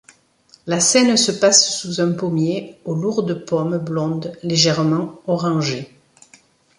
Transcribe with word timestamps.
La 0.65 0.79
scène 0.79 1.15
se 1.15 1.31
passe 1.31 1.77
sous 1.79 2.01
un 2.01 2.11
pommier 2.13 2.75
aux 2.85 2.95
lourdes 2.95 3.45
pommes 3.45 3.77
blondes 3.77 4.35
légèrement 4.41 5.21
orangées. 5.27 5.93